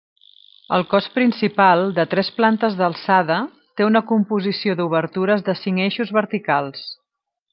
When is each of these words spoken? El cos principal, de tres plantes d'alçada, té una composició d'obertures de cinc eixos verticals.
El 0.77 0.83
cos 0.93 1.09
principal, 1.17 1.81
de 1.99 2.05
tres 2.13 2.31
plantes 2.39 2.79
d'alçada, 2.79 3.37
té 3.81 3.87
una 3.89 4.03
composició 4.13 4.77
d'obertures 4.81 5.47
de 5.51 5.57
cinc 5.63 5.85
eixos 5.89 6.17
verticals. 6.21 6.89